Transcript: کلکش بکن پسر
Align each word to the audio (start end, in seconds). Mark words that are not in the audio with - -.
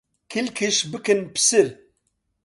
کلکش 0.31 0.77
بکن 0.91 1.19
پسر 1.33 1.67